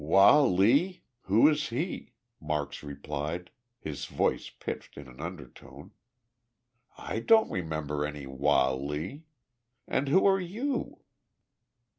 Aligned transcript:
"Wah 0.03 0.41
Lee? 0.41 1.03
Who 1.25 1.47
is 1.47 1.69
he?" 1.69 2.13
Marks 2.39 2.81
replied, 2.81 3.51
his 3.79 4.07
voice 4.07 4.49
pitched 4.49 4.97
in 4.97 5.07
an 5.07 5.21
undertone. 5.21 5.91
"I 6.97 7.19
don't 7.19 7.51
remember 7.51 8.03
any 8.03 8.25
Wah 8.25 8.73
Lee. 8.73 9.25
And 9.87 10.07
who 10.09 10.25
are 10.25 10.39
you?" 10.39 11.01